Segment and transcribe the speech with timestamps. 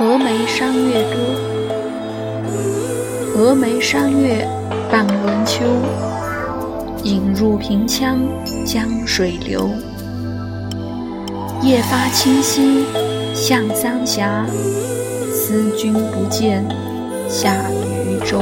[0.00, 1.16] 峨眉山月歌
[3.36, 4.48] 峨眉山月
[4.90, 5.62] 半轮秋
[7.04, 8.16] 影入平羌
[8.64, 9.68] 江水流。
[11.62, 12.86] 夜发清溪
[13.34, 14.46] 向三峡
[15.30, 16.64] 思君不见
[17.28, 18.40] 下渝州